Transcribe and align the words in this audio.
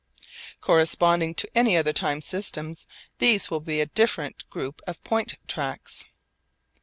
Corresponding 0.61 1.35
to 1.35 1.49
any 1.53 1.77
other 1.77 1.93
time 1.93 2.21
system 2.21 2.73
these 3.19 3.51
will 3.51 3.59
be 3.59 3.79
a 3.81 3.85
different 3.85 4.49
group 4.49 4.81
of 4.87 5.03
point 5.03 5.35
tracks. 5.47 6.05